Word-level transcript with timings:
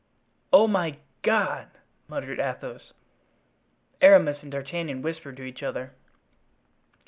"Oh, 0.51 0.65
my 0.67 0.97
God!" 1.21 1.67
muttered 2.07 2.39
Athos. 2.39 2.93
Aramis 4.01 4.41
and 4.41 4.51
D'Artagnan 4.51 5.03
whispered 5.03 5.37
to 5.37 5.43
each 5.43 5.61
other. 5.61 5.91